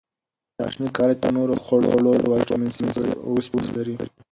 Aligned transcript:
دا 0.57 0.65
شنه 0.73 0.87
کالي 0.97 1.15
تر 1.21 1.31
نورو 1.37 1.53
خوړو 1.63 1.89
ډېر 2.05 2.21
ویټامین 2.31 2.71
سي 2.77 2.83
او 3.23 3.29
وسپنه 3.37 3.69
لري. 3.77 3.95